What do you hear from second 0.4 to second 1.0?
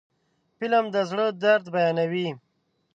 فلم د